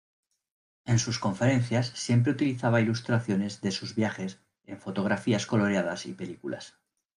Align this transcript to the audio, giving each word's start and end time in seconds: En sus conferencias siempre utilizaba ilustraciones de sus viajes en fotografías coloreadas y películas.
En 0.83 0.97
sus 0.97 1.19
conferencias 1.19 1.89
siempre 1.93 2.31
utilizaba 2.31 2.81
ilustraciones 2.81 3.61
de 3.61 3.69
sus 3.69 3.93
viajes 3.93 4.39
en 4.65 4.79
fotografías 4.79 5.45
coloreadas 5.45 6.07
y 6.07 6.13
películas. 6.13 6.73